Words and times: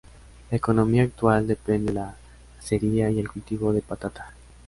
La 0.49 0.57
economía 0.57 1.03
actual 1.03 1.45
depende 1.45 1.91
de 1.93 1.99
la 1.99 2.15
acería 2.57 3.11
y 3.11 3.19
el 3.19 3.29
cultivo 3.29 3.71
de 3.71 3.83
patata. 3.83 4.33